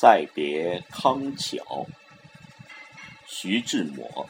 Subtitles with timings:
[0.00, 1.84] 再别康桥，
[3.26, 4.28] 徐志摩。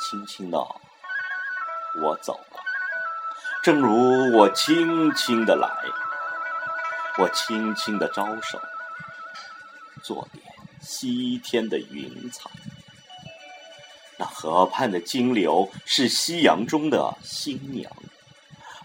[0.00, 0.58] 轻轻的，
[2.02, 2.60] 我走了，
[3.62, 5.68] 正如我轻轻的来，
[7.18, 8.60] 我轻轻的招手，
[10.02, 10.44] 做点
[10.80, 12.50] 西天的云彩。
[14.18, 17.92] 那河畔的金柳是夕阳中的新娘。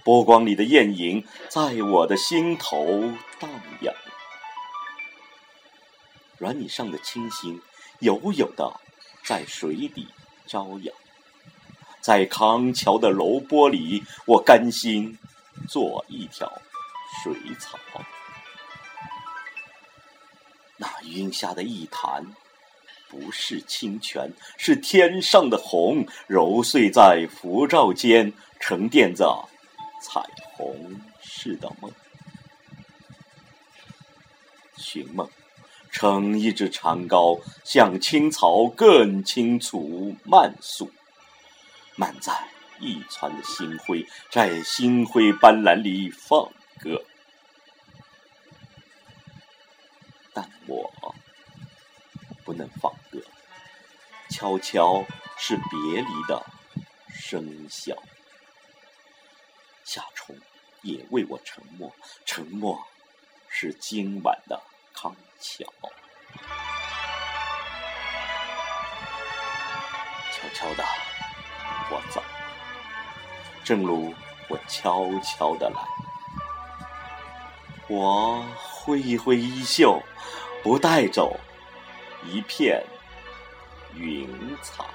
[0.04, 2.86] 波光里的艳影，在我的心头
[3.40, 3.50] 荡
[3.82, 3.94] 漾。
[6.38, 7.62] 软泥上的清星，
[8.00, 8.74] 悠悠的
[9.24, 10.08] 在水底
[10.48, 10.92] 招摇。
[12.00, 15.16] 在康桥的柔波里，我甘心
[15.68, 16.52] 做一条
[17.24, 17.78] 水草。
[20.78, 22.26] 那云下的一潭，
[23.08, 29.48] 不是清泉，是天上的虹，揉碎在浮照间，沉淀着。
[30.02, 30.20] 彩
[30.54, 31.92] 虹似的梦，
[34.76, 35.30] 寻梦，
[35.92, 40.92] 乘一只长篙，向青草更青处漫溯，
[41.96, 42.48] 漫在
[42.80, 47.04] 一船的星辉，在星辉斑斓里放歌，
[50.34, 50.92] 但我
[52.44, 53.22] 不能放歌，
[54.30, 55.06] 悄悄
[55.38, 56.44] 是别离的
[57.14, 57.96] 笙箫。
[59.94, 60.34] 夏虫
[60.84, 61.94] 也为我沉默，
[62.26, 62.82] 沉默
[63.50, 64.58] 是今晚的
[64.94, 65.66] 康桥。
[70.32, 70.86] 悄悄的，
[71.90, 72.24] 我走，
[73.66, 74.14] 正如
[74.48, 75.84] 我悄悄的来。
[77.90, 80.02] 我挥一挥衣袖，
[80.64, 81.38] 不带走
[82.24, 82.82] 一片
[83.96, 84.86] 云彩。